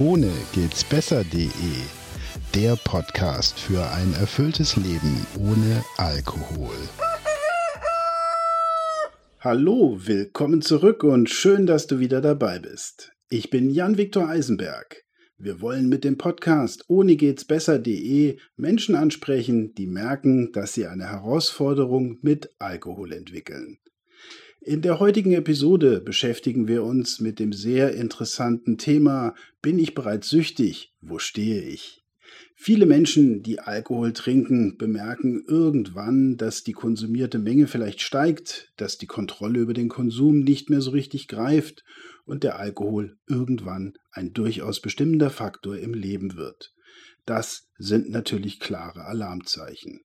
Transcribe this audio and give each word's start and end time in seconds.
Ohne 0.00 0.30
geht's 0.52 0.84
besser.de. 0.84 1.50
Der 2.54 2.76
Podcast 2.76 3.58
für 3.58 3.84
ein 3.90 4.14
erfülltes 4.14 4.76
Leben 4.76 5.26
ohne 5.40 5.84
Alkohol. 5.96 6.76
Hallo, 9.40 9.98
willkommen 10.04 10.62
zurück 10.62 11.02
und 11.02 11.28
schön, 11.30 11.66
dass 11.66 11.88
du 11.88 11.98
wieder 11.98 12.20
dabei 12.20 12.60
bist. 12.60 13.10
Ich 13.28 13.50
bin 13.50 13.70
Jan-Viktor 13.70 14.28
Eisenberg. 14.28 15.02
Wir 15.36 15.60
wollen 15.60 15.88
mit 15.88 16.04
dem 16.04 16.16
Podcast 16.16 16.84
ohne 16.86 17.16
geht's 17.16 17.44
besser.de 17.44 18.38
Menschen 18.56 18.94
ansprechen, 18.94 19.74
die 19.74 19.88
merken, 19.88 20.52
dass 20.52 20.74
sie 20.74 20.86
eine 20.86 21.10
Herausforderung 21.10 22.18
mit 22.22 22.54
Alkohol 22.60 23.12
entwickeln. 23.12 23.78
In 24.60 24.82
der 24.82 24.98
heutigen 24.98 25.32
Episode 25.32 26.00
beschäftigen 26.00 26.66
wir 26.66 26.82
uns 26.82 27.20
mit 27.20 27.38
dem 27.38 27.52
sehr 27.52 27.94
interessanten 27.94 28.76
Thema 28.76 29.36
Bin 29.62 29.78
ich 29.78 29.94
bereits 29.94 30.28
süchtig? 30.28 30.92
Wo 31.00 31.20
stehe 31.20 31.62
ich? 31.62 32.02
Viele 32.56 32.84
Menschen, 32.84 33.44
die 33.44 33.60
Alkohol 33.60 34.12
trinken, 34.12 34.76
bemerken 34.76 35.44
irgendwann, 35.46 36.36
dass 36.36 36.64
die 36.64 36.72
konsumierte 36.72 37.38
Menge 37.38 37.68
vielleicht 37.68 38.00
steigt, 38.00 38.72
dass 38.76 38.98
die 38.98 39.06
Kontrolle 39.06 39.60
über 39.60 39.74
den 39.74 39.88
Konsum 39.88 40.40
nicht 40.40 40.70
mehr 40.70 40.80
so 40.80 40.90
richtig 40.90 41.28
greift 41.28 41.84
und 42.24 42.42
der 42.42 42.58
Alkohol 42.58 43.16
irgendwann 43.28 43.94
ein 44.10 44.32
durchaus 44.32 44.80
bestimmender 44.80 45.30
Faktor 45.30 45.78
im 45.78 45.94
Leben 45.94 46.36
wird. 46.36 46.74
Das 47.26 47.68
sind 47.78 48.10
natürlich 48.10 48.58
klare 48.58 49.04
Alarmzeichen. 49.04 50.00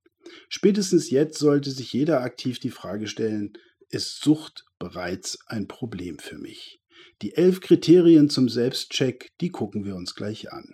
Spätestens 0.48 1.10
jetzt 1.10 1.40
sollte 1.40 1.72
sich 1.72 1.92
jeder 1.92 2.22
aktiv 2.22 2.60
die 2.60 2.70
Frage 2.70 3.08
stellen, 3.08 3.54
ist 3.94 4.22
Sucht 4.24 4.66
bereits 4.80 5.40
ein 5.48 5.68
Problem 5.68 6.18
für 6.20 6.38
mich. 6.38 6.80
Die 7.22 7.36
elf 7.36 7.62
Kriterien 7.62 8.30
zum 8.30 8.50
Selbstcheck, 8.50 9.32
die 9.40 9.50
gucken 9.50 9.86
wir 9.86 9.96
uns 9.96 10.16
gleich 10.16 10.52
an. 10.52 10.74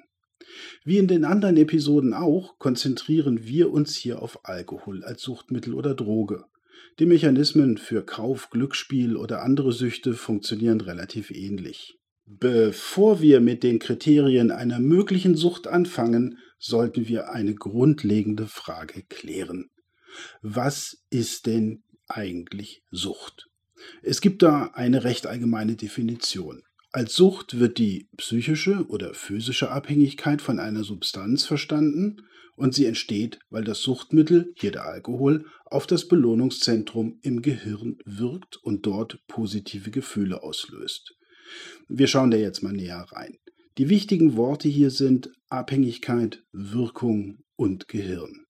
Wie 0.83 0.97
in 0.97 1.07
den 1.07 1.25
anderen 1.25 1.57
Episoden 1.57 2.13
auch, 2.13 2.57
konzentrieren 2.57 3.45
wir 3.45 3.71
uns 3.71 3.95
hier 3.95 4.21
auf 4.21 4.45
Alkohol 4.45 5.03
als 5.03 5.21
Suchtmittel 5.21 5.73
oder 5.73 5.93
Droge. 5.93 6.45
Die 6.97 7.05
Mechanismen 7.05 7.77
für 7.77 8.03
Kauf, 8.03 8.49
Glücksspiel 8.49 9.15
oder 9.15 9.43
andere 9.43 9.73
Süchte 9.73 10.13
funktionieren 10.13 10.81
relativ 10.81 11.29
ähnlich. 11.29 11.97
Bevor 12.25 13.21
wir 13.21 13.41
mit 13.41 13.63
den 13.63 13.79
Kriterien 13.79 14.51
einer 14.51 14.79
möglichen 14.79 15.35
Sucht 15.35 15.67
anfangen, 15.67 16.37
sollten 16.57 17.07
wir 17.07 17.31
eine 17.31 17.55
grundlegende 17.55 18.47
Frage 18.47 19.03
klären. 19.03 19.69
Was 20.41 21.03
ist 21.09 21.45
denn 21.45 21.83
eigentlich 22.09 22.83
Sucht? 22.91 23.49
Es 24.01 24.21
gibt 24.21 24.43
da 24.43 24.71
eine 24.73 25.03
recht 25.03 25.25
allgemeine 25.25 25.75
Definition. 25.75 26.63
Als 26.91 27.15
Sucht 27.15 27.59
wird 27.59 27.77
die 27.77 28.09
psychische 28.17 28.85
oder 28.87 29.13
physische 29.13 29.69
Abhängigkeit 29.69 30.41
von 30.41 30.59
einer 30.59 30.83
Substanz 30.83 31.45
verstanden 31.45 32.23
und 32.55 32.73
sie 32.73 32.85
entsteht, 32.85 33.39
weil 33.49 33.63
das 33.63 33.81
Suchtmittel, 33.81 34.53
hier 34.57 34.71
der 34.71 34.85
Alkohol, 34.85 35.45
auf 35.65 35.87
das 35.87 36.07
Belohnungszentrum 36.07 37.19
im 37.21 37.41
Gehirn 37.41 37.99
wirkt 38.05 38.57
und 38.57 38.85
dort 38.85 39.19
positive 39.27 39.91
Gefühle 39.91 40.43
auslöst. 40.43 41.15
Wir 41.87 42.07
schauen 42.07 42.31
da 42.31 42.37
jetzt 42.37 42.63
mal 42.63 42.73
näher 42.73 43.05
rein. 43.11 43.37
Die 43.77 43.89
wichtigen 43.89 44.35
Worte 44.35 44.67
hier 44.67 44.91
sind 44.91 45.31
Abhängigkeit, 45.47 46.43
Wirkung 46.51 47.43
und 47.55 47.87
Gehirn. 47.87 48.45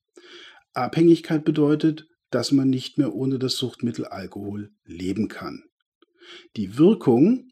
Abhängigkeit 0.73 1.45
bedeutet, 1.45 2.07
dass 2.29 2.51
man 2.51 2.69
nicht 2.69 2.97
mehr 2.97 3.13
ohne 3.13 3.39
das 3.39 3.55
Suchtmittel 3.55 4.05
Alkohol 4.05 4.71
leben 4.85 5.27
kann. 5.27 5.63
Die 6.55 6.77
Wirkung, 6.77 7.51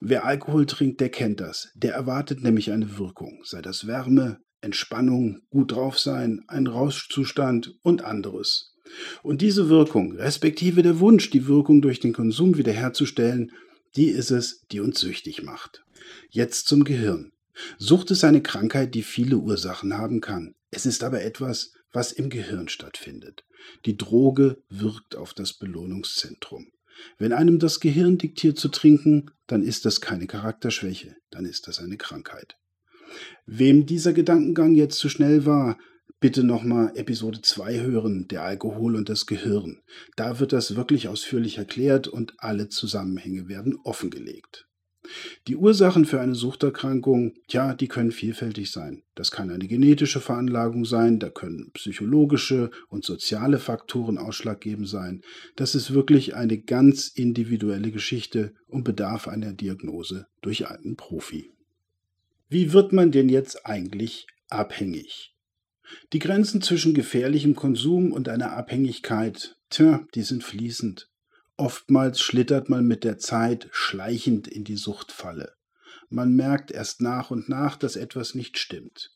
wer 0.00 0.24
Alkohol 0.24 0.66
trinkt, 0.66 1.00
der 1.00 1.10
kennt 1.10 1.40
das. 1.40 1.70
Der 1.74 1.94
erwartet 1.94 2.42
nämlich 2.42 2.70
eine 2.70 2.98
Wirkung, 2.98 3.42
sei 3.44 3.62
das 3.62 3.86
Wärme, 3.86 4.38
Entspannung, 4.60 5.40
gut 5.50 5.72
drauf 5.72 5.98
sein, 5.98 6.44
ein 6.46 6.68
Rauschzustand 6.68 7.74
und 7.82 8.02
anderes. 8.04 8.76
Und 9.22 9.40
diese 9.42 9.68
Wirkung, 9.68 10.12
respektive 10.12 10.82
der 10.82 11.00
Wunsch, 11.00 11.30
die 11.30 11.46
Wirkung 11.46 11.82
durch 11.82 11.98
den 11.98 12.12
Konsum 12.12 12.56
wiederherzustellen, 12.56 13.50
die 13.96 14.08
ist 14.08 14.30
es, 14.30 14.64
die 14.70 14.80
uns 14.80 15.00
süchtig 15.00 15.42
macht. 15.42 15.84
Jetzt 16.30 16.68
zum 16.68 16.84
Gehirn. 16.84 17.32
Sucht 17.78 18.10
ist 18.10 18.24
eine 18.24 18.42
Krankheit, 18.42 18.94
die 18.94 19.02
viele 19.02 19.36
Ursachen 19.36 19.98
haben 19.98 20.20
kann. 20.20 20.54
Es 20.70 20.86
ist 20.86 21.04
aber 21.04 21.22
etwas, 21.22 21.72
was 21.92 22.12
im 22.12 22.30
Gehirn 22.30 22.68
stattfindet. 22.68 23.44
Die 23.86 23.96
Droge 23.96 24.62
wirkt 24.68 25.16
auf 25.16 25.34
das 25.34 25.52
Belohnungszentrum. 25.52 26.72
Wenn 27.18 27.32
einem 27.32 27.58
das 27.58 27.80
Gehirn 27.80 28.18
diktiert 28.18 28.58
zu 28.58 28.68
trinken, 28.68 29.30
dann 29.46 29.62
ist 29.62 29.84
das 29.84 30.00
keine 30.00 30.26
Charakterschwäche, 30.26 31.16
dann 31.30 31.44
ist 31.44 31.68
das 31.68 31.78
eine 31.78 31.96
Krankheit. 31.96 32.56
Wem 33.46 33.86
dieser 33.86 34.12
Gedankengang 34.12 34.74
jetzt 34.74 34.98
zu 34.98 35.08
schnell 35.08 35.44
war, 35.44 35.78
bitte 36.20 36.44
nochmal 36.44 36.92
Episode 36.96 37.42
2 37.42 37.80
hören, 37.80 38.28
der 38.28 38.44
Alkohol 38.44 38.96
und 38.96 39.08
das 39.08 39.26
Gehirn. 39.26 39.80
Da 40.16 40.38
wird 40.38 40.52
das 40.52 40.76
wirklich 40.76 41.08
ausführlich 41.08 41.58
erklärt 41.58 42.08
und 42.08 42.34
alle 42.38 42.68
Zusammenhänge 42.68 43.48
werden 43.48 43.76
offengelegt. 43.84 44.66
Die 45.48 45.56
Ursachen 45.56 46.04
für 46.04 46.20
eine 46.20 46.34
Suchterkrankung, 46.34 47.34
ja, 47.48 47.74
die 47.74 47.88
können 47.88 48.12
vielfältig 48.12 48.70
sein. 48.70 49.02
Das 49.14 49.30
kann 49.32 49.50
eine 49.50 49.66
genetische 49.66 50.20
Veranlagung 50.20 50.84
sein, 50.84 51.18
da 51.18 51.28
können 51.28 51.70
psychologische 51.74 52.70
und 52.88 53.04
soziale 53.04 53.58
Faktoren 53.58 54.16
ausschlaggebend 54.16 54.88
sein. 54.88 55.22
Das 55.56 55.74
ist 55.74 55.92
wirklich 55.92 56.36
eine 56.36 56.58
ganz 56.58 57.08
individuelle 57.08 57.90
Geschichte 57.90 58.54
und 58.68 58.84
bedarf 58.84 59.26
einer 59.26 59.52
Diagnose 59.52 60.26
durch 60.40 60.68
einen 60.68 60.96
Profi. 60.96 61.50
Wie 62.48 62.72
wird 62.72 62.92
man 62.92 63.10
denn 63.10 63.28
jetzt 63.28 63.66
eigentlich 63.66 64.26
abhängig? 64.48 65.34
Die 66.12 66.20
Grenzen 66.20 66.62
zwischen 66.62 66.94
gefährlichem 66.94 67.54
Konsum 67.54 68.12
und 68.12 68.28
einer 68.28 68.52
Abhängigkeit, 68.52 69.56
tja, 69.68 70.06
die 70.14 70.22
sind 70.22 70.44
fließend. 70.44 71.08
Oftmals 71.62 72.20
schlittert 72.20 72.68
man 72.68 72.88
mit 72.88 73.04
der 73.04 73.18
Zeit 73.18 73.68
schleichend 73.70 74.48
in 74.48 74.64
die 74.64 74.74
Suchtfalle. 74.74 75.52
Man 76.08 76.34
merkt 76.34 76.72
erst 76.72 77.00
nach 77.00 77.30
und 77.30 77.48
nach, 77.48 77.76
dass 77.76 77.94
etwas 77.94 78.34
nicht 78.34 78.58
stimmt. 78.58 79.12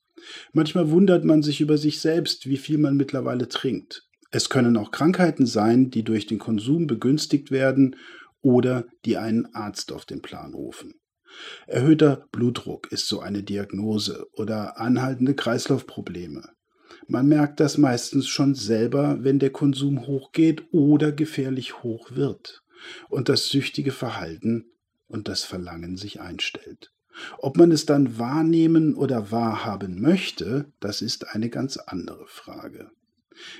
Manchmal 0.52 0.88
wundert 0.90 1.24
man 1.24 1.42
sich 1.42 1.60
über 1.60 1.76
sich 1.76 2.00
selbst, 2.00 2.46
wie 2.46 2.56
viel 2.56 2.78
man 2.78 2.96
mittlerweile 2.96 3.48
trinkt. 3.48 4.08
Es 4.30 4.48
können 4.48 4.76
auch 4.76 4.92
Krankheiten 4.92 5.44
sein, 5.44 5.90
die 5.90 6.04
durch 6.04 6.28
den 6.28 6.38
Konsum 6.38 6.86
begünstigt 6.86 7.50
werden 7.50 7.96
oder 8.42 8.86
die 9.04 9.16
einen 9.16 9.52
Arzt 9.52 9.90
auf 9.90 10.04
den 10.04 10.22
Plan 10.22 10.54
rufen. 10.54 10.94
Erhöhter 11.66 12.28
Blutdruck 12.30 12.92
ist 12.92 13.08
so 13.08 13.18
eine 13.18 13.42
Diagnose 13.42 14.24
oder 14.34 14.78
anhaltende 14.78 15.34
Kreislaufprobleme. 15.34 16.44
Man 17.08 17.28
merkt 17.28 17.60
das 17.60 17.78
meistens 17.78 18.26
schon 18.26 18.54
selber, 18.54 19.22
wenn 19.22 19.38
der 19.38 19.50
Konsum 19.50 20.06
hochgeht 20.06 20.64
oder 20.72 21.12
gefährlich 21.12 21.82
hoch 21.82 22.10
wird 22.12 22.62
und 23.08 23.28
das 23.28 23.48
süchtige 23.48 23.92
Verhalten 23.92 24.66
und 25.06 25.28
das 25.28 25.44
Verlangen 25.44 25.96
sich 25.96 26.20
einstellt. 26.20 26.92
Ob 27.38 27.56
man 27.56 27.70
es 27.70 27.86
dann 27.86 28.18
wahrnehmen 28.18 28.94
oder 28.94 29.30
wahrhaben 29.30 30.00
möchte, 30.00 30.72
das 30.80 31.00
ist 31.00 31.28
eine 31.34 31.48
ganz 31.48 31.76
andere 31.76 32.26
Frage. 32.26 32.90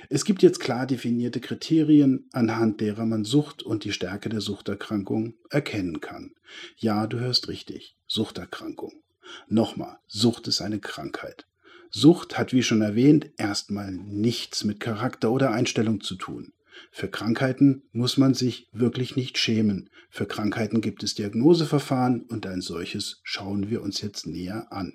Es 0.09 0.25
gibt 0.25 0.43
jetzt 0.43 0.59
klar 0.59 0.85
definierte 0.85 1.39
Kriterien, 1.39 2.27
anhand 2.31 2.81
derer 2.81 3.05
man 3.05 3.23
Sucht 3.23 3.63
und 3.63 3.83
die 3.83 3.93
Stärke 3.93 4.29
der 4.29 4.41
Suchterkrankung 4.41 5.35
erkennen 5.49 6.01
kann. 6.01 6.33
Ja, 6.77 7.07
du 7.07 7.19
hörst 7.19 7.47
richtig, 7.47 7.95
Suchterkrankung. 8.07 9.03
Nochmal, 9.47 9.99
Sucht 10.07 10.47
ist 10.47 10.61
eine 10.61 10.79
Krankheit. 10.79 11.45
Sucht 11.89 12.37
hat, 12.37 12.53
wie 12.53 12.63
schon 12.63 12.81
erwähnt, 12.81 13.31
erstmal 13.37 13.91
nichts 13.91 14.63
mit 14.63 14.79
Charakter 14.79 15.31
oder 15.31 15.51
Einstellung 15.51 16.01
zu 16.01 16.15
tun. 16.15 16.53
Für 16.91 17.07
Krankheiten 17.07 17.83
muss 17.91 18.17
man 18.17 18.33
sich 18.33 18.67
wirklich 18.71 19.15
nicht 19.15 19.37
schämen. 19.37 19.89
Für 20.09 20.25
Krankheiten 20.25 20.81
gibt 20.81 21.03
es 21.03 21.15
Diagnoseverfahren 21.15 22.21
und 22.21 22.45
ein 22.45 22.61
solches 22.61 23.19
schauen 23.23 23.69
wir 23.69 23.81
uns 23.81 24.01
jetzt 24.01 24.27
näher 24.27 24.71
an. 24.71 24.93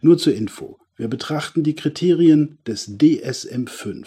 Nur 0.00 0.18
zur 0.18 0.34
Info. 0.34 0.78
Wir 0.96 1.08
betrachten 1.08 1.62
die 1.62 1.74
Kriterien 1.74 2.58
des 2.66 2.98
DSM-5. 2.98 4.06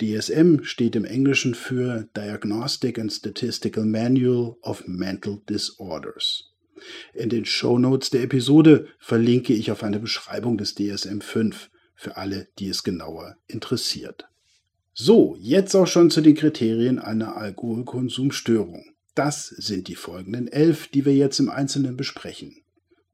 DSM 0.00 0.64
steht 0.64 0.96
im 0.96 1.04
Englischen 1.04 1.54
für 1.54 2.08
Diagnostic 2.16 2.98
and 2.98 3.12
Statistical 3.12 3.84
Manual 3.84 4.56
of 4.62 4.86
Mental 4.86 5.40
Disorders. 5.48 6.51
In 7.14 7.28
den 7.28 7.44
Show 7.44 7.78
Notes 7.78 8.10
der 8.10 8.22
Episode 8.22 8.88
verlinke 8.98 9.52
ich 9.52 9.70
auf 9.70 9.82
eine 9.82 9.98
Beschreibung 9.98 10.58
des 10.58 10.76
DSM-5 10.76 11.54
für 11.94 12.16
alle, 12.16 12.48
die 12.58 12.68
es 12.68 12.82
genauer 12.82 13.36
interessiert. 13.46 14.28
So, 14.92 15.36
jetzt 15.38 15.74
auch 15.74 15.86
schon 15.86 16.10
zu 16.10 16.20
den 16.20 16.34
Kriterien 16.34 16.98
einer 16.98 17.36
Alkoholkonsumstörung. 17.36 18.84
Das 19.14 19.48
sind 19.48 19.88
die 19.88 19.94
folgenden 19.94 20.48
elf, 20.48 20.88
die 20.88 21.04
wir 21.04 21.14
jetzt 21.14 21.38
im 21.38 21.50
Einzelnen 21.50 21.96
besprechen. 21.96 22.62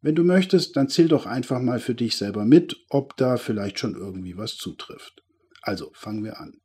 Wenn 0.00 0.14
du 0.14 0.22
möchtest, 0.22 0.76
dann 0.76 0.88
zähl 0.88 1.08
doch 1.08 1.26
einfach 1.26 1.60
mal 1.60 1.80
für 1.80 1.94
dich 1.94 2.16
selber 2.16 2.44
mit, 2.44 2.76
ob 2.88 3.16
da 3.16 3.36
vielleicht 3.36 3.78
schon 3.78 3.96
irgendwie 3.96 4.36
was 4.36 4.56
zutrifft. 4.56 5.22
Also 5.60 5.90
fangen 5.92 6.24
wir 6.24 6.40
an. 6.40 6.60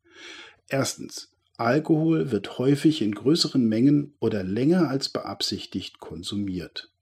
Erstens, 0.68 1.32
Alkohol 1.58 2.32
wird 2.32 2.58
häufig 2.58 3.02
in 3.02 3.14
größeren 3.14 3.68
Mengen 3.68 4.16
oder 4.20 4.44
länger 4.44 4.90
als 4.90 5.10
beabsichtigt 5.10 6.00
konsumiert. 6.00 6.93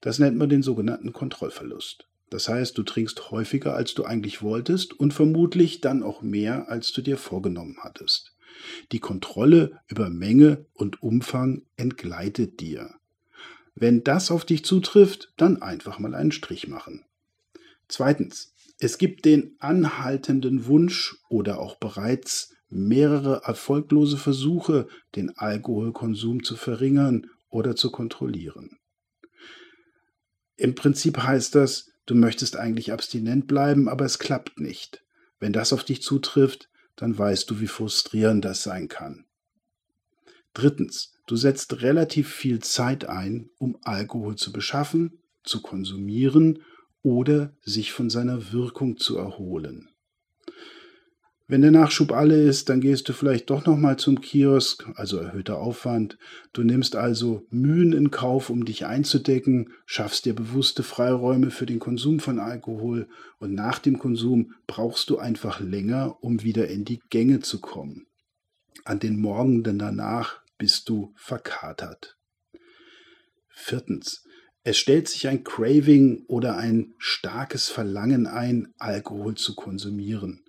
Das 0.00 0.18
nennt 0.18 0.36
man 0.36 0.48
den 0.48 0.62
sogenannten 0.62 1.12
Kontrollverlust. 1.12 2.06
Das 2.30 2.48
heißt, 2.48 2.76
du 2.76 2.82
trinkst 2.82 3.30
häufiger, 3.30 3.74
als 3.74 3.94
du 3.94 4.04
eigentlich 4.04 4.42
wolltest 4.42 4.98
und 4.98 5.14
vermutlich 5.14 5.80
dann 5.80 6.02
auch 6.02 6.22
mehr, 6.22 6.68
als 6.68 6.92
du 6.92 7.00
dir 7.00 7.16
vorgenommen 7.16 7.78
hattest. 7.80 8.34
Die 8.92 8.98
Kontrolle 8.98 9.80
über 9.86 10.10
Menge 10.10 10.66
und 10.74 11.02
Umfang 11.02 11.62
entgleitet 11.76 12.60
dir. 12.60 12.94
Wenn 13.74 14.02
das 14.02 14.30
auf 14.30 14.44
dich 14.44 14.64
zutrifft, 14.64 15.32
dann 15.36 15.62
einfach 15.62 15.98
mal 15.98 16.14
einen 16.14 16.32
Strich 16.32 16.68
machen. 16.68 17.04
Zweitens, 17.86 18.52
es 18.80 18.98
gibt 18.98 19.24
den 19.24 19.56
anhaltenden 19.60 20.66
Wunsch 20.66 21.16
oder 21.28 21.60
auch 21.60 21.76
bereits 21.76 22.54
mehrere 22.70 23.42
erfolglose 23.44 24.18
Versuche, 24.18 24.88
den 25.16 25.36
Alkoholkonsum 25.36 26.42
zu 26.44 26.56
verringern 26.56 27.30
oder 27.50 27.76
zu 27.76 27.90
kontrollieren. 27.90 28.77
Im 30.58 30.74
Prinzip 30.74 31.18
heißt 31.22 31.54
das, 31.54 31.92
du 32.06 32.16
möchtest 32.16 32.56
eigentlich 32.56 32.92
abstinent 32.92 33.46
bleiben, 33.46 33.88
aber 33.88 34.04
es 34.04 34.18
klappt 34.18 34.58
nicht. 34.58 35.04
Wenn 35.38 35.52
das 35.52 35.72
auf 35.72 35.84
dich 35.84 36.02
zutrifft, 36.02 36.68
dann 36.96 37.16
weißt 37.16 37.48
du, 37.48 37.60
wie 37.60 37.68
frustrierend 37.68 38.44
das 38.44 38.64
sein 38.64 38.88
kann. 38.88 39.24
Drittens, 40.54 41.12
du 41.26 41.36
setzt 41.36 41.80
relativ 41.80 42.34
viel 42.34 42.58
Zeit 42.58 43.08
ein, 43.08 43.50
um 43.58 43.78
Alkohol 43.82 44.34
zu 44.34 44.52
beschaffen, 44.52 45.22
zu 45.44 45.62
konsumieren 45.62 46.64
oder 47.02 47.54
sich 47.62 47.92
von 47.92 48.10
seiner 48.10 48.52
Wirkung 48.52 48.96
zu 48.96 49.16
erholen. 49.16 49.88
Wenn 51.50 51.62
der 51.62 51.70
Nachschub 51.70 52.12
alle 52.12 52.42
ist, 52.42 52.68
dann 52.68 52.82
gehst 52.82 53.08
du 53.08 53.14
vielleicht 53.14 53.48
doch 53.48 53.64
noch 53.64 53.78
mal 53.78 53.98
zum 53.98 54.20
Kiosk, 54.20 54.84
also 54.96 55.16
erhöhter 55.16 55.58
Aufwand. 55.58 56.18
Du 56.52 56.62
nimmst 56.62 56.94
also 56.94 57.46
Mühen 57.48 57.94
in 57.94 58.10
Kauf, 58.10 58.50
um 58.50 58.66
dich 58.66 58.84
einzudecken, 58.84 59.72
schaffst 59.86 60.26
dir 60.26 60.34
bewusste 60.34 60.82
Freiräume 60.82 61.50
für 61.50 61.64
den 61.64 61.78
Konsum 61.78 62.20
von 62.20 62.38
Alkohol 62.38 63.08
und 63.38 63.54
nach 63.54 63.78
dem 63.78 63.98
Konsum 63.98 64.52
brauchst 64.66 65.08
du 65.08 65.16
einfach 65.16 65.58
länger, 65.58 66.18
um 66.20 66.42
wieder 66.42 66.68
in 66.68 66.84
die 66.84 67.00
Gänge 67.08 67.40
zu 67.40 67.62
kommen. 67.62 68.06
An 68.84 68.98
den 68.98 69.18
Morgenden 69.18 69.78
danach 69.78 70.42
bist 70.58 70.90
du 70.90 71.14
verkatert. 71.16 72.18
Viertens. 73.48 74.22
Es 74.64 74.76
stellt 74.76 75.08
sich 75.08 75.28
ein 75.28 75.44
Craving 75.44 76.26
oder 76.26 76.58
ein 76.58 76.92
starkes 76.98 77.70
Verlangen 77.70 78.26
ein, 78.26 78.74
Alkohol 78.76 79.34
zu 79.34 79.54
konsumieren. 79.54 80.44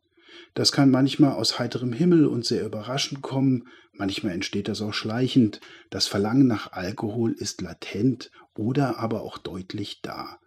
Das 0.54 0.72
kann 0.72 0.90
manchmal 0.90 1.34
aus 1.34 1.60
heiterem 1.60 1.94
Himmel 1.94 2.26
und 2.26 2.46
sehr 2.46 2.66
überraschend 2.66 3.22
kommen, 3.22 3.68
manchmal 3.94 4.34
entsteht 4.34 4.68
das 4.68 4.82
auch 4.82 4.94
schleichend. 4.94 5.62
Das 5.90 6.08
Verlangen 6.08 6.48
nach 6.48 6.72
Alkohol 6.72 7.34
ist 7.34 7.62
latent 7.62 8.32
oder 8.56 8.98
aber 8.98 9.22
auch 9.22 9.38
deutlich 9.38 10.02
da. 10.02 10.40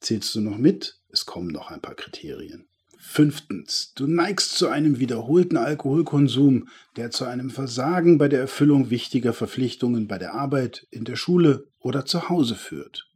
Zählst 0.00 0.34
du 0.34 0.40
noch 0.40 0.58
mit? 0.58 1.00
Es 1.10 1.26
kommen 1.26 1.48
noch 1.48 1.70
ein 1.70 1.80
paar 1.80 1.94
Kriterien. 1.94 2.68
Fünftens, 3.00 3.92
du 3.94 4.06
neigst 4.06 4.58
zu 4.58 4.68
einem 4.68 4.98
wiederholten 4.98 5.56
Alkoholkonsum, 5.56 6.68
der 6.96 7.10
zu 7.10 7.24
einem 7.24 7.50
Versagen 7.50 8.18
bei 8.18 8.28
der 8.28 8.40
Erfüllung 8.40 8.90
wichtiger 8.90 9.32
Verpflichtungen 9.32 10.08
bei 10.08 10.18
der 10.18 10.34
Arbeit, 10.34 10.86
in 10.90 11.04
der 11.04 11.16
Schule 11.16 11.68
oder 11.78 12.04
zu 12.04 12.28
Hause 12.28 12.56
führt. 12.56 13.07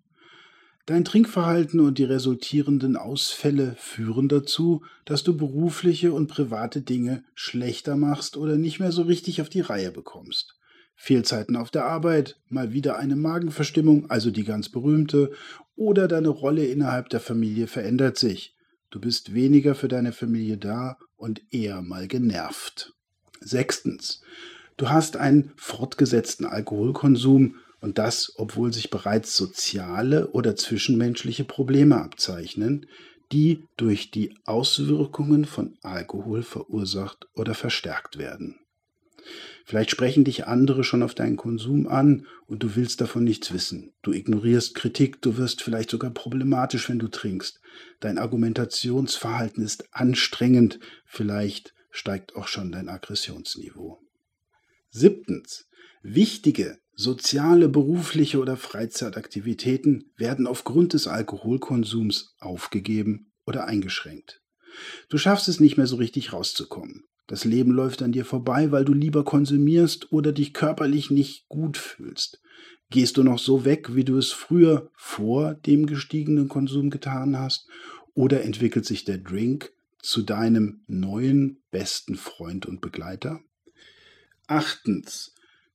Dein 0.84 1.04
Trinkverhalten 1.04 1.78
und 1.78 1.98
die 1.98 2.04
resultierenden 2.04 2.96
Ausfälle 2.96 3.76
führen 3.78 4.28
dazu, 4.28 4.82
dass 5.04 5.22
du 5.22 5.36
berufliche 5.36 6.12
und 6.12 6.26
private 6.26 6.82
Dinge 6.82 7.22
schlechter 7.34 7.94
machst 7.94 8.36
oder 8.36 8.56
nicht 8.56 8.80
mehr 8.80 8.90
so 8.90 9.02
richtig 9.02 9.40
auf 9.40 9.48
die 9.48 9.60
Reihe 9.60 9.92
bekommst. 9.92 10.56
Fehlzeiten 10.96 11.54
auf 11.54 11.70
der 11.70 11.84
Arbeit, 11.84 12.40
mal 12.48 12.72
wieder 12.72 12.98
eine 12.98 13.14
Magenverstimmung, 13.14 14.10
also 14.10 14.32
die 14.32 14.42
ganz 14.42 14.68
berühmte, 14.70 15.30
oder 15.76 16.08
deine 16.08 16.28
Rolle 16.28 16.66
innerhalb 16.66 17.08
der 17.10 17.20
Familie 17.20 17.68
verändert 17.68 18.18
sich. 18.18 18.56
Du 18.90 19.00
bist 19.00 19.34
weniger 19.34 19.76
für 19.76 19.88
deine 19.88 20.12
Familie 20.12 20.58
da 20.58 20.98
und 21.16 21.42
eher 21.52 21.80
mal 21.82 22.08
genervt. 22.08 22.92
Sechstens. 23.40 24.20
Du 24.76 24.90
hast 24.90 25.16
einen 25.16 25.52
fortgesetzten 25.56 26.44
Alkoholkonsum 26.44 27.54
und 27.82 27.98
das, 27.98 28.32
obwohl 28.36 28.72
sich 28.72 28.90
bereits 28.90 29.36
soziale 29.36 30.28
oder 30.28 30.56
zwischenmenschliche 30.56 31.44
Probleme 31.44 32.00
abzeichnen, 32.00 32.86
die 33.32 33.64
durch 33.76 34.10
die 34.10 34.36
Auswirkungen 34.44 35.44
von 35.44 35.76
Alkohol 35.82 36.42
verursacht 36.42 37.26
oder 37.34 37.54
verstärkt 37.54 38.18
werden. 38.18 38.60
Vielleicht 39.64 39.90
sprechen 39.90 40.24
dich 40.24 40.46
andere 40.46 40.84
schon 40.84 41.02
auf 41.02 41.14
deinen 41.14 41.36
Konsum 41.36 41.88
an 41.88 42.26
und 42.46 42.62
du 42.62 42.76
willst 42.76 43.00
davon 43.00 43.24
nichts 43.24 43.52
wissen. 43.52 43.92
Du 44.02 44.12
ignorierst 44.12 44.74
Kritik, 44.74 45.20
du 45.20 45.36
wirst 45.36 45.62
vielleicht 45.62 45.90
sogar 45.90 46.10
problematisch, 46.10 46.88
wenn 46.88 46.98
du 46.98 47.08
trinkst. 47.08 47.60
Dein 48.00 48.18
Argumentationsverhalten 48.18 49.64
ist 49.64 49.92
anstrengend, 49.92 50.78
vielleicht 51.04 51.74
steigt 51.90 52.36
auch 52.36 52.48
schon 52.48 52.70
dein 52.70 52.88
Aggressionsniveau. 52.88 54.00
Siebtens. 54.90 55.66
Wichtige 56.02 56.78
Soziale, 56.94 57.68
berufliche 57.68 58.38
oder 58.38 58.56
Freizeitaktivitäten 58.56 60.10
werden 60.16 60.46
aufgrund 60.46 60.92
des 60.92 61.06
Alkoholkonsums 61.06 62.36
aufgegeben 62.38 63.32
oder 63.46 63.66
eingeschränkt. 63.66 64.42
Du 65.08 65.18
schaffst 65.18 65.48
es 65.48 65.60
nicht 65.60 65.76
mehr 65.76 65.86
so 65.86 65.96
richtig 65.96 66.32
rauszukommen. 66.32 67.04
Das 67.26 67.44
Leben 67.44 67.72
läuft 67.72 68.02
an 68.02 68.12
dir 68.12 68.24
vorbei, 68.24 68.72
weil 68.72 68.84
du 68.84 68.92
lieber 68.92 69.24
konsumierst 69.24 70.12
oder 70.12 70.32
dich 70.32 70.52
körperlich 70.52 71.10
nicht 71.10 71.48
gut 71.48 71.78
fühlst. 71.78 72.42
Gehst 72.90 73.16
du 73.16 73.22
noch 73.22 73.38
so 73.38 73.64
weg, 73.64 73.94
wie 73.94 74.04
du 74.04 74.18
es 74.18 74.32
früher 74.32 74.90
vor 74.94 75.54
dem 75.54 75.86
gestiegenen 75.86 76.48
Konsum 76.48 76.90
getan 76.90 77.38
hast? 77.38 77.66
Oder 78.12 78.42
entwickelt 78.42 78.84
sich 78.84 79.04
der 79.04 79.16
Drink 79.16 79.72
zu 80.02 80.20
deinem 80.20 80.82
neuen 80.88 81.62
besten 81.70 82.16
Freund 82.16 82.66
und 82.66 82.82
Begleiter? 82.82 83.40
Achtens. 84.46 85.34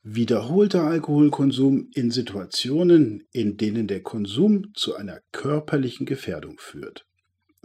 Wiederholter 0.09 0.83
Alkoholkonsum 0.83 1.89
in 1.93 2.11
Situationen, 2.11 3.27
in 3.33 3.57
denen 3.57 3.87
der 3.87 4.01
Konsum 4.01 4.71
zu 4.73 4.95
einer 4.95 5.19
körperlichen 5.33 6.05
Gefährdung 6.05 6.59
führt. 6.59 7.05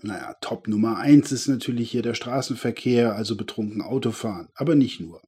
Naja, 0.03 0.35
Top 0.41 0.67
Nummer 0.67 0.99
eins 0.99 1.31
ist 1.31 1.47
natürlich 1.47 1.93
hier 1.93 2.03
der 2.03 2.15
Straßenverkehr, 2.15 3.15
also 3.15 3.37
betrunken 3.37 3.81
Autofahren, 3.81 4.49
aber 4.57 4.75
nicht 4.75 4.99
nur. 4.99 5.23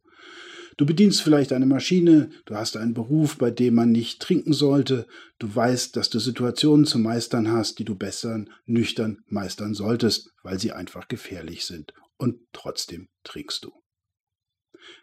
Du 0.76 0.86
bedienst 0.86 1.22
vielleicht 1.22 1.52
eine 1.52 1.66
Maschine, 1.66 2.30
du 2.46 2.56
hast 2.56 2.76
einen 2.76 2.94
Beruf, 2.94 3.38
bei 3.38 3.52
dem 3.52 3.74
man 3.74 3.92
nicht 3.92 4.20
trinken 4.20 4.52
sollte, 4.52 5.06
du 5.38 5.54
weißt, 5.54 5.94
dass 5.94 6.10
du 6.10 6.18
Situationen 6.18 6.84
zu 6.84 6.98
meistern 6.98 7.48
hast, 7.48 7.78
die 7.78 7.84
du 7.84 7.94
besser 7.94 8.44
nüchtern 8.66 9.18
meistern 9.28 9.74
solltest, 9.74 10.32
weil 10.42 10.58
sie 10.58 10.72
einfach 10.72 11.06
gefährlich 11.06 11.64
sind. 11.64 11.94
Und 12.16 12.40
trotzdem 12.52 13.06
trinkst 13.22 13.62
du. 13.62 13.70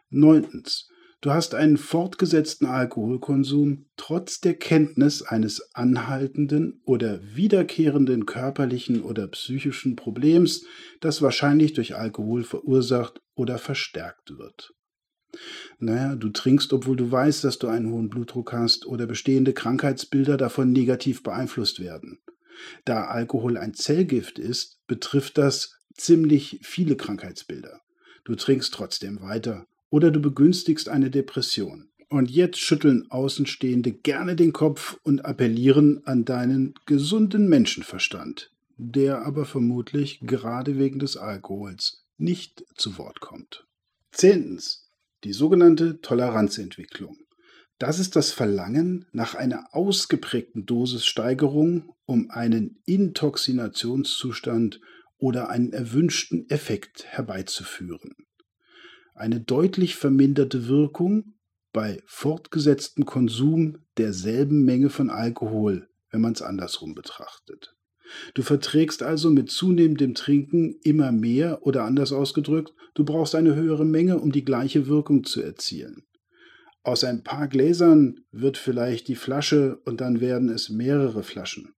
Neuntens. 0.09 0.89
Du 1.21 1.29
hast 1.29 1.53
einen 1.53 1.77
fortgesetzten 1.77 2.65
Alkoholkonsum 2.65 3.85
trotz 3.95 4.41
der 4.41 4.55
Kenntnis 4.55 5.21
eines 5.21 5.75
anhaltenden 5.75 6.81
oder 6.83 7.19
wiederkehrenden 7.35 8.25
körperlichen 8.25 9.03
oder 9.03 9.27
psychischen 9.27 9.95
Problems, 9.95 10.65
das 10.99 11.21
wahrscheinlich 11.21 11.73
durch 11.73 11.95
Alkohol 11.95 12.43
verursacht 12.43 13.21
oder 13.35 13.59
verstärkt 13.59 14.39
wird. 14.39 14.73
Naja, 15.77 16.15
du 16.15 16.29
trinkst, 16.29 16.73
obwohl 16.73 16.95
du 16.95 17.11
weißt, 17.11 17.43
dass 17.43 17.59
du 17.59 17.67
einen 17.67 17.91
hohen 17.91 18.09
Blutdruck 18.09 18.51
hast 18.51 18.87
oder 18.87 19.05
bestehende 19.05 19.53
Krankheitsbilder 19.53 20.37
davon 20.37 20.71
negativ 20.71 21.21
beeinflusst 21.21 21.79
werden. 21.79 22.19
Da 22.83 23.05
Alkohol 23.05 23.57
ein 23.57 23.75
Zellgift 23.75 24.39
ist, 24.39 24.79
betrifft 24.87 25.37
das 25.37 25.77
ziemlich 25.95 26.59
viele 26.63 26.95
Krankheitsbilder. 26.95 27.81
Du 28.23 28.35
trinkst 28.35 28.73
trotzdem 28.73 29.21
weiter 29.21 29.67
oder 29.91 30.09
du 30.09 30.19
begünstigst 30.19 30.89
eine 30.89 31.11
Depression. 31.11 31.89
Und 32.09 32.31
jetzt 32.31 32.59
schütteln 32.59 33.09
Außenstehende 33.11 33.91
gerne 33.91 34.35
den 34.35 34.51
Kopf 34.51 34.97
und 35.03 35.23
appellieren 35.23 36.01
an 36.05 36.25
deinen 36.25 36.73
gesunden 36.85 37.47
Menschenverstand, 37.47 38.51
der 38.77 39.21
aber 39.25 39.45
vermutlich 39.45 40.19
gerade 40.21 40.79
wegen 40.79 40.99
des 40.99 41.15
Alkohols 41.15 42.03
nicht 42.17 42.65
zu 42.75 42.97
Wort 42.97 43.19
kommt. 43.19 43.67
Zehntens. 44.11 44.89
Die 45.23 45.33
sogenannte 45.33 46.01
Toleranzentwicklung. 46.01 47.15
Das 47.77 47.99
ist 47.99 48.15
das 48.15 48.31
Verlangen 48.31 49.05
nach 49.11 49.35
einer 49.35 49.75
ausgeprägten 49.75 50.65
Dosissteigerung, 50.65 51.93
um 52.05 52.31
einen 52.31 52.79
Intoxinationszustand 52.85 54.81
oder 55.17 55.49
einen 55.49 55.73
erwünschten 55.73 56.49
Effekt 56.49 57.05
herbeizuführen 57.05 58.15
eine 59.13 59.39
deutlich 59.39 59.95
verminderte 59.95 60.67
Wirkung 60.67 61.33
bei 61.73 62.01
fortgesetztem 62.05 63.05
Konsum 63.05 63.79
derselben 63.97 64.63
Menge 64.65 64.89
von 64.89 65.09
Alkohol, 65.09 65.87
wenn 66.09 66.21
man 66.21 66.33
es 66.33 66.41
andersrum 66.41 66.95
betrachtet. 66.95 67.75
Du 68.33 68.41
verträgst 68.41 69.03
also 69.03 69.29
mit 69.29 69.49
zunehmendem 69.49 70.15
Trinken 70.15 70.75
immer 70.83 71.11
mehr 71.11 71.65
oder 71.65 71.83
anders 71.85 72.11
ausgedrückt, 72.11 72.73
du 72.93 73.05
brauchst 73.05 73.35
eine 73.35 73.55
höhere 73.55 73.85
Menge, 73.85 74.19
um 74.19 74.31
die 74.31 74.43
gleiche 74.43 74.87
Wirkung 74.87 75.23
zu 75.23 75.41
erzielen. 75.41 76.03
Aus 76.83 77.03
ein 77.03 77.23
paar 77.23 77.47
Gläsern 77.47 78.21
wird 78.31 78.57
vielleicht 78.57 79.07
die 79.07 79.15
Flasche 79.15 79.79
und 79.85 80.01
dann 80.01 80.19
werden 80.19 80.49
es 80.49 80.69
mehrere 80.69 81.23
Flaschen. 81.23 81.73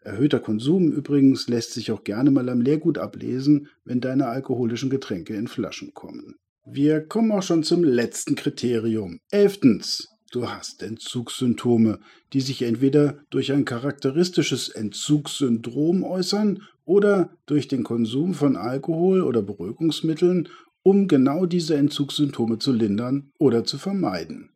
Erhöhter 0.00 0.38
Konsum 0.38 0.92
übrigens 0.92 1.48
lässt 1.48 1.72
sich 1.72 1.90
auch 1.90 2.04
gerne 2.04 2.30
mal 2.30 2.48
am 2.48 2.60
Leergut 2.60 2.98
ablesen, 2.98 3.68
wenn 3.84 4.00
deine 4.00 4.28
alkoholischen 4.28 4.90
Getränke 4.90 5.34
in 5.34 5.48
Flaschen 5.48 5.92
kommen. 5.92 6.36
Wir 6.70 7.00
kommen 7.00 7.32
auch 7.32 7.42
schon 7.42 7.62
zum 7.62 7.82
letzten 7.82 8.34
Kriterium. 8.34 9.20
Elftens. 9.30 10.08
Du 10.30 10.50
hast 10.50 10.82
Entzugssymptome, 10.82 11.98
die 12.34 12.42
sich 12.42 12.60
entweder 12.60 13.20
durch 13.30 13.52
ein 13.52 13.64
charakteristisches 13.64 14.68
Entzugssyndrom 14.68 16.04
äußern 16.04 16.62
oder 16.84 17.30
durch 17.46 17.68
den 17.68 17.84
Konsum 17.84 18.34
von 18.34 18.56
Alkohol 18.56 19.22
oder 19.22 19.40
Beruhigungsmitteln, 19.40 20.50
um 20.82 21.08
genau 21.08 21.46
diese 21.46 21.74
Entzugssymptome 21.74 22.58
zu 22.58 22.72
lindern 22.72 23.30
oder 23.38 23.64
zu 23.64 23.78
vermeiden. 23.78 24.50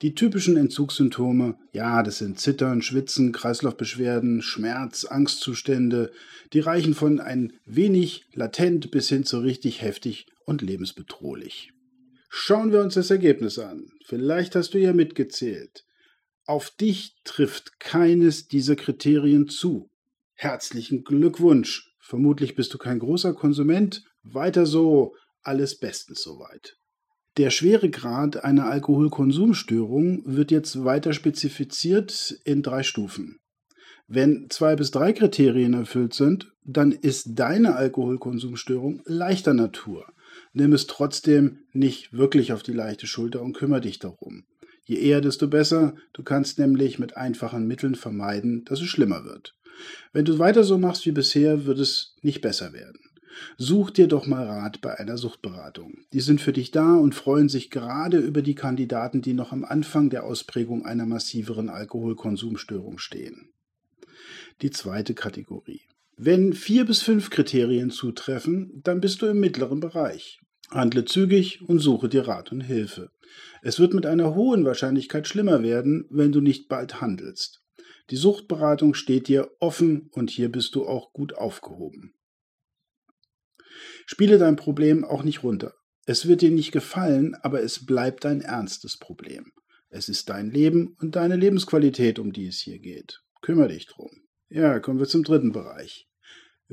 Die 0.00 0.14
typischen 0.14 0.56
Entzugssymptome, 0.56 1.56
ja, 1.72 2.02
das 2.02 2.18
sind 2.18 2.40
Zittern, 2.40 2.80
Schwitzen, 2.80 3.32
Kreislaufbeschwerden, 3.32 4.40
Schmerz, 4.40 5.04
Angstzustände, 5.04 6.10
die 6.54 6.60
reichen 6.60 6.94
von 6.94 7.20
ein 7.20 7.52
wenig 7.66 8.24
latent 8.32 8.90
bis 8.90 9.10
hin 9.10 9.24
zu 9.24 9.40
richtig 9.40 9.82
heftig 9.82 10.26
und 10.46 10.62
lebensbedrohlich. 10.62 11.72
Schauen 12.28 12.72
wir 12.72 12.80
uns 12.80 12.94
das 12.94 13.10
Ergebnis 13.10 13.58
an. 13.58 13.88
Vielleicht 14.06 14.54
hast 14.54 14.74
du 14.74 14.78
ja 14.78 14.92
mitgezählt. 14.92 15.84
Auf 16.46 16.70
dich 16.70 17.14
trifft 17.24 17.78
keines 17.78 18.48
dieser 18.48 18.74
Kriterien 18.74 19.48
zu. 19.48 19.90
Herzlichen 20.34 21.04
Glückwunsch. 21.04 21.94
Vermutlich 22.00 22.54
bist 22.54 22.72
du 22.74 22.78
kein 22.78 22.98
großer 22.98 23.34
Konsument. 23.34 24.02
Weiter 24.22 24.66
so. 24.66 25.14
Alles 25.42 25.78
bestens 25.78 26.22
soweit. 26.22 26.76
Der 27.36 27.50
Schweregrad 27.50 28.44
einer 28.44 28.66
Alkoholkonsumstörung 28.66 30.22
wird 30.26 30.50
jetzt 30.50 30.84
weiter 30.84 31.12
spezifiziert 31.12 32.38
in 32.44 32.62
drei 32.62 32.82
Stufen. 32.82 33.38
Wenn 34.06 34.48
zwei 34.50 34.76
bis 34.76 34.90
drei 34.90 35.12
Kriterien 35.12 35.72
erfüllt 35.72 36.12
sind, 36.12 36.52
dann 36.64 36.92
ist 36.92 37.30
deine 37.38 37.76
Alkoholkonsumstörung 37.76 39.02
leichter 39.06 39.54
Natur. 39.54 40.12
Nimm 40.52 40.72
es 40.72 40.86
trotzdem 40.86 41.60
nicht 41.72 42.12
wirklich 42.12 42.52
auf 42.52 42.62
die 42.62 42.72
leichte 42.72 43.06
Schulter 43.06 43.42
und 43.42 43.54
kümmere 43.54 43.80
dich 43.80 43.98
darum. 43.98 44.44
Je 44.84 44.96
eher, 44.96 45.20
desto 45.20 45.48
besser. 45.48 45.94
Du 46.12 46.22
kannst 46.22 46.58
nämlich 46.58 46.98
mit 46.98 47.16
einfachen 47.16 47.66
Mitteln 47.66 47.94
vermeiden, 47.94 48.64
dass 48.64 48.80
es 48.80 48.88
schlimmer 48.88 49.24
wird. 49.24 49.54
Wenn 50.12 50.24
du 50.24 50.38
weiter 50.38 50.64
so 50.64 50.76
machst 50.76 51.06
wie 51.06 51.12
bisher, 51.12 51.64
wird 51.64 51.78
es 51.78 52.16
nicht 52.22 52.40
besser 52.40 52.72
werden. 52.72 53.00
Such 53.56 53.90
dir 53.90 54.08
doch 54.08 54.26
mal 54.26 54.46
Rat 54.46 54.80
bei 54.82 54.98
einer 54.98 55.16
Suchtberatung. 55.16 56.04
Die 56.12 56.20
sind 56.20 56.40
für 56.40 56.52
dich 56.52 56.70
da 56.70 56.96
und 56.96 57.14
freuen 57.14 57.48
sich 57.48 57.70
gerade 57.70 58.18
über 58.18 58.42
die 58.42 58.54
Kandidaten, 58.54 59.22
die 59.22 59.32
noch 59.32 59.52
am 59.52 59.64
Anfang 59.64 60.10
der 60.10 60.24
Ausprägung 60.24 60.84
einer 60.84 61.06
massiveren 61.06 61.70
Alkoholkonsumstörung 61.70 62.98
stehen. 62.98 63.50
Die 64.60 64.70
zweite 64.70 65.14
Kategorie. 65.14 65.80
Wenn 66.18 66.52
vier 66.52 66.84
bis 66.84 67.00
fünf 67.00 67.30
Kriterien 67.30 67.90
zutreffen, 67.90 68.82
dann 68.84 69.00
bist 69.00 69.22
du 69.22 69.26
im 69.26 69.40
mittleren 69.40 69.80
Bereich. 69.80 70.41
Handle 70.74 71.04
zügig 71.04 71.62
und 71.62 71.78
suche 71.78 72.08
dir 72.08 72.26
Rat 72.26 72.52
und 72.52 72.60
Hilfe. 72.60 73.10
Es 73.62 73.78
wird 73.78 73.94
mit 73.94 74.06
einer 74.06 74.34
hohen 74.34 74.64
Wahrscheinlichkeit 74.64 75.28
schlimmer 75.28 75.62
werden, 75.62 76.06
wenn 76.10 76.32
du 76.32 76.40
nicht 76.40 76.68
bald 76.68 77.00
handelst. 77.00 77.62
Die 78.10 78.16
Suchtberatung 78.16 78.94
steht 78.94 79.28
dir 79.28 79.50
offen 79.60 80.08
und 80.12 80.30
hier 80.30 80.50
bist 80.50 80.74
du 80.74 80.86
auch 80.86 81.12
gut 81.12 81.34
aufgehoben. 81.34 82.14
Spiele 84.06 84.38
dein 84.38 84.56
Problem 84.56 85.04
auch 85.04 85.22
nicht 85.22 85.42
runter. 85.42 85.74
Es 86.04 86.26
wird 86.26 86.42
dir 86.42 86.50
nicht 86.50 86.72
gefallen, 86.72 87.36
aber 87.42 87.62
es 87.62 87.86
bleibt 87.86 88.26
ein 88.26 88.40
ernstes 88.40 88.98
Problem. 88.98 89.52
Es 89.88 90.08
ist 90.08 90.28
dein 90.30 90.50
Leben 90.50 90.96
und 91.00 91.16
deine 91.16 91.36
Lebensqualität, 91.36 92.18
um 92.18 92.32
die 92.32 92.46
es 92.46 92.58
hier 92.58 92.78
geht. 92.78 93.20
Kümmer 93.40 93.68
dich 93.68 93.86
drum. 93.86 94.10
Ja, 94.48 94.80
kommen 94.80 94.98
wir 94.98 95.06
zum 95.06 95.22
dritten 95.22 95.52
Bereich. 95.52 96.08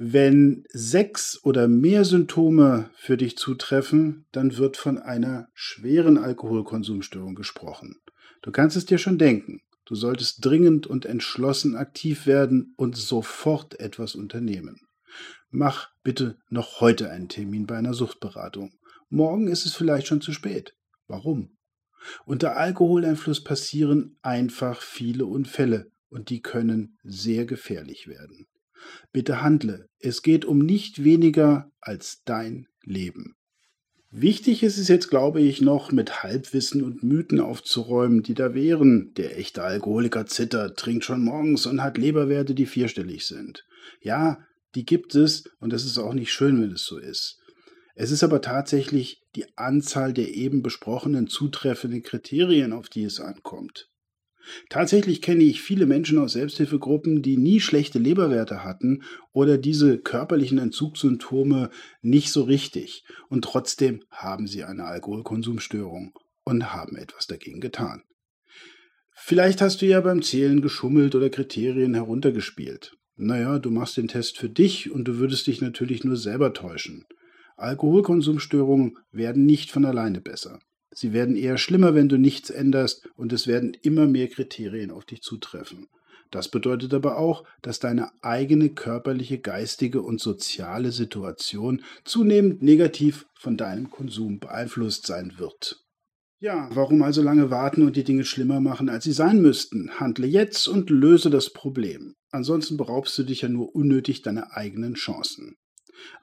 Wenn 0.01 0.63
sechs 0.71 1.43
oder 1.43 1.67
mehr 1.67 2.05
Symptome 2.05 2.89
für 2.95 3.17
dich 3.17 3.35
zutreffen, 3.37 4.25
dann 4.31 4.55
wird 4.55 4.77
von 4.77 4.97
einer 4.97 5.49
schweren 5.53 6.17
Alkoholkonsumstörung 6.17 7.35
gesprochen. 7.35 7.99
Du 8.41 8.51
kannst 8.51 8.77
es 8.77 8.85
dir 8.85 8.97
schon 8.97 9.17
denken. 9.17 9.59
Du 9.83 9.95
solltest 9.95 10.45
dringend 10.45 10.87
und 10.87 11.05
entschlossen 11.05 11.75
aktiv 11.75 12.27
werden 12.27 12.73
und 12.77 12.95
sofort 12.95 13.77
etwas 13.81 14.15
unternehmen. 14.15 14.79
Mach 15.49 15.89
bitte 16.01 16.37
noch 16.47 16.79
heute 16.79 17.11
einen 17.11 17.27
Termin 17.27 17.67
bei 17.67 17.75
einer 17.75 17.93
Suchtberatung. 17.93 18.71
Morgen 19.09 19.49
ist 19.49 19.65
es 19.65 19.75
vielleicht 19.75 20.07
schon 20.07 20.21
zu 20.21 20.31
spät. 20.31 20.77
Warum? 21.07 21.57
Unter 22.23 22.55
Alkoholeinfluss 22.55 23.43
passieren 23.43 24.17
einfach 24.21 24.81
viele 24.81 25.25
Unfälle 25.25 25.91
und 26.07 26.29
die 26.29 26.41
können 26.41 26.97
sehr 27.03 27.45
gefährlich 27.45 28.07
werden. 28.07 28.47
Bitte 29.11 29.41
handle. 29.41 29.87
Es 29.99 30.21
geht 30.21 30.45
um 30.45 30.59
nicht 30.59 31.03
weniger 31.03 31.71
als 31.79 32.21
dein 32.25 32.67
Leben. 32.83 33.35
Wichtig 34.11 34.63
ist 34.63 34.79
es 34.79 34.87
jetzt, 34.87 35.09
glaube 35.09 35.39
ich, 35.39 35.61
noch 35.61 35.91
mit 35.91 36.23
Halbwissen 36.23 36.83
und 36.83 37.03
Mythen 37.03 37.39
aufzuräumen, 37.39 38.23
die 38.23 38.33
da 38.33 38.55
wären. 38.55 39.13
Der 39.13 39.37
echte 39.37 39.63
Alkoholiker 39.63 40.25
zittert, 40.25 40.79
trinkt 40.79 41.05
schon 41.05 41.23
morgens 41.23 41.67
und 41.67 41.83
hat 41.83 41.99
Leberwerte, 41.99 42.55
die 42.55 42.65
vierstellig 42.65 43.27
sind. 43.27 43.67
Ja, 44.01 44.39
die 44.73 44.85
gibt 44.85 45.13
es 45.13 45.43
und 45.59 45.73
das 45.73 45.85
ist 45.85 45.99
auch 45.99 46.13
nicht 46.13 46.33
schön, 46.33 46.59
wenn 46.59 46.71
es 46.71 46.85
so 46.85 46.97
ist. 46.97 47.39
Es 47.93 48.11
ist 48.11 48.23
aber 48.23 48.41
tatsächlich 48.41 49.21
die 49.35 49.45
Anzahl 49.57 50.13
der 50.13 50.33
eben 50.33 50.63
besprochenen 50.63 51.27
zutreffenden 51.27 52.01
Kriterien, 52.01 52.73
auf 52.73 52.89
die 52.89 53.03
es 53.03 53.19
ankommt. 53.19 53.89
Tatsächlich 54.69 55.21
kenne 55.21 55.43
ich 55.43 55.61
viele 55.61 55.85
Menschen 55.85 56.17
aus 56.17 56.33
Selbsthilfegruppen, 56.33 57.21
die 57.21 57.37
nie 57.37 57.59
schlechte 57.59 57.99
Leberwerte 57.99 58.63
hatten 58.63 59.03
oder 59.31 59.57
diese 59.57 59.97
körperlichen 59.97 60.57
Entzugssymptome 60.57 61.69
nicht 62.01 62.31
so 62.31 62.43
richtig 62.43 63.03
und 63.29 63.43
trotzdem 63.43 64.03
haben 64.09 64.47
sie 64.47 64.63
eine 64.63 64.85
Alkoholkonsumstörung 64.85 66.13
und 66.43 66.73
haben 66.73 66.95
etwas 66.95 67.27
dagegen 67.27 67.59
getan. 67.59 68.03
Vielleicht 69.21 69.61
hast 69.61 69.81
du 69.81 69.85
ja 69.85 69.99
beim 70.01 70.21
Zählen 70.21 70.61
geschummelt 70.61 71.13
oder 71.13 71.29
Kriterien 71.29 71.93
heruntergespielt. 71.93 72.93
Naja, 73.15 73.59
du 73.59 73.69
machst 73.69 73.97
den 73.97 74.07
Test 74.07 74.37
für 74.37 74.49
dich 74.49 74.89
und 74.91 75.05
du 75.05 75.17
würdest 75.17 75.45
dich 75.47 75.61
natürlich 75.61 76.05
nur 76.05 76.15
selber 76.15 76.53
täuschen. 76.53 77.05
Alkoholkonsumstörungen 77.57 78.97
werden 79.11 79.45
nicht 79.45 79.71
von 79.71 79.83
alleine 79.83 80.21
besser. 80.21 80.59
Sie 80.91 81.13
werden 81.13 81.35
eher 81.35 81.57
schlimmer, 81.57 81.93
wenn 81.95 82.09
du 82.09 82.17
nichts 82.17 82.49
änderst 82.49 83.07
und 83.15 83.31
es 83.31 83.47
werden 83.47 83.75
immer 83.81 84.07
mehr 84.07 84.27
Kriterien 84.27 84.91
auf 84.91 85.05
dich 85.05 85.21
zutreffen. 85.21 85.87
Das 86.31 86.49
bedeutet 86.49 86.93
aber 86.93 87.17
auch, 87.17 87.43
dass 87.61 87.79
deine 87.79 88.11
eigene 88.21 88.69
körperliche, 88.69 89.39
geistige 89.39 90.01
und 90.01 90.21
soziale 90.21 90.91
Situation 90.91 91.81
zunehmend 92.03 92.61
negativ 92.61 93.25
von 93.33 93.57
deinem 93.57 93.89
Konsum 93.89 94.39
beeinflusst 94.39 95.07
sein 95.07 95.33
wird. 95.37 95.83
Ja, 96.41 96.69
warum 96.71 97.01
also 97.01 97.21
lange 97.21 97.49
warten 97.49 97.81
und 97.81 97.95
die 97.95 98.03
Dinge 98.03 98.23
schlimmer 98.23 98.61
machen, 98.61 98.89
als 98.89 99.03
sie 99.03 99.11
sein 99.11 99.41
müssten? 99.41 99.99
Handle 99.99 100.27
jetzt 100.27 100.67
und 100.67 100.89
löse 100.89 101.29
das 101.29 101.51
Problem. 101.51 102.13
Ansonsten 102.31 102.77
beraubst 102.77 103.17
du 103.17 103.23
dich 103.23 103.41
ja 103.41 103.49
nur 103.49 103.75
unnötig 103.75 104.21
deiner 104.21 104.55
eigenen 104.55 104.93
Chancen. 104.93 105.57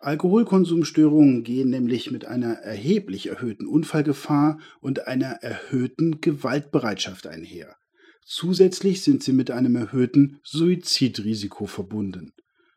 Alkoholkonsumstörungen 0.01 1.43
gehen 1.43 1.71
nämlich 1.71 2.11
mit 2.11 2.25
einer 2.25 2.55
erheblich 2.55 3.29
erhöhten 3.29 3.67
Unfallgefahr 3.67 4.59
und 4.81 5.07
einer 5.07 5.43
erhöhten 5.43 6.21
Gewaltbereitschaft 6.21 7.27
einher. 7.27 7.77
Zusätzlich 8.25 9.03
sind 9.03 9.23
sie 9.23 9.33
mit 9.33 9.51
einem 9.51 9.77
erhöhten 9.77 10.41
Suizidrisiko 10.43 11.67
verbunden. 11.67 12.33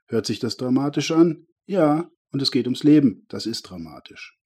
Hört 0.07 0.25
sich 0.25 0.39
das 0.39 0.57
dramatisch 0.57 1.11
an? 1.11 1.47
Ja, 1.65 2.09
und 2.31 2.41
es 2.41 2.51
geht 2.51 2.67
ums 2.67 2.83
Leben. 2.83 3.25
Das 3.29 3.45
ist 3.45 3.63
dramatisch. 3.63 4.37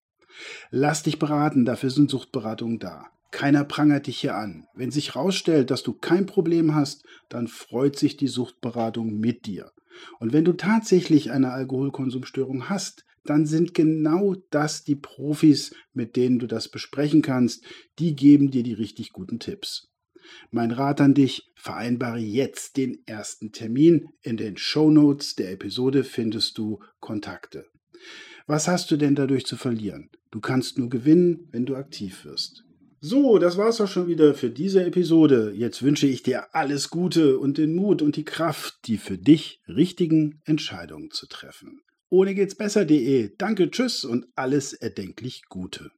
Lass 0.72 1.03
dich 1.03 1.19
beraten, 1.19 1.65
dafür 1.65 1.89
sind 1.89 2.10
Suchtberatungen 2.10 2.79
da. 2.79 3.07
Keiner 3.34 3.63
prangert 3.63 4.06
dich 4.06 4.20
hier 4.20 4.36
an. 4.36 4.68
Wenn 4.75 4.92
sich 4.92 5.16
herausstellt, 5.16 5.72
dass 5.72 5.82
du 5.82 5.94
kein 5.94 6.28
Problem 6.28 6.75
hast, 6.75 7.04
dann 7.30 7.48
freut 7.48 7.98
sich 7.98 8.16
die 8.16 8.28
Suchtberatung 8.28 9.18
mit 9.18 9.48
dir. 9.48 9.72
Und 10.20 10.34
wenn 10.34 10.46
du 10.46 10.54
tatsächlich 10.54 11.32
eine 11.32 11.52
Alkoholkonsumstörung 11.52 12.70
hast, 12.70 13.06
dann 13.25 13.48
sind 13.48 13.74
genau 13.74 14.36
das 14.52 14.84
die 14.84 14.96
Profis, 14.96 15.74
mit 15.94 16.16
denen 16.16 16.38
du 16.38 16.46
das 16.46 16.70
besprechen 16.70 17.24
kannst. 17.24 17.66
Die 17.98 18.16
geben 18.16 18.52
dir 18.52 18.62
die 18.62 18.74
richtig 18.74 19.13
guten 19.13 19.40
Tipps. 19.40 19.90
Mein 20.52 20.70
Rat 20.70 21.02
an 21.02 21.16
dich, 21.16 21.52
vereinbare 21.56 22.20
jetzt 22.20 22.78
den 22.78 23.00
ersten 23.08 23.52
Termin. 23.52 24.10
In 24.22 24.38
den 24.38 24.58
Show 24.58 24.92
Notes 24.92 25.34
der 25.34 25.52
Episode 25.54 26.04
findest 26.04 26.60
du 26.60 26.82
Kontakte. 27.00 27.66
Was 28.46 28.68
hast 28.68 28.92
du 28.92 28.96
denn 28.96 29.16
dadurch 29.16 29.48
zu 29.48 29.58
verlieren? 29.58 30.12
Du 30.30 30.40
kannst 30.40 30.78
nur 30.78 30.90
gewinnen, 30.90 31.48
wenn 31.52 31.66
du 31.66 31.75
aktiv 31.75 32.25
wirst. 32.25 32.63
So, 33.05 33.38
das 33.38 33.57
war's 33.57 33.81
auch 33.81 33.89
schon 33.89 34.07
wieder 34.07 34.33
für 34.33 34.50
diese 34.50 34.86
Episode. 34.86 35.51
Jetzt 35.53 35.83
wünsche 35.83 36.07
ich 36.07 36.24
dir 36.24 36.55
alles 36.55 36.89
Gute 36.89 37.38
und 37.38 37.57
den 37.57 37.75
Mut 37.75 38.01
und 38.01 38.15
die 38.15 38.24
Kraft, 38.24 38.75
die 38.86 38.98
für 38.98 39.17
dich 39.17 39.60
richtigen 39.67 40.41
Entscheidungen 40.45 41.12
zu 41.12 41.27
treffen. 41.27 41.81
Ohne 42.10 42.33
geht's 42.33 42.55
besser.de. 42.55 43.31
Danke, 43.38 43.69
tschüss 43.69 44.05
und 44.05 44.27
alles 44.38 44.72
erdenklich 44.72 45.41
Gute. 45.50 45.91